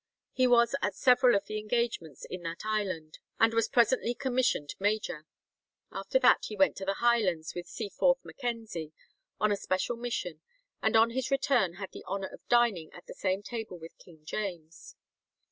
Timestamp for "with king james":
13.77-14.95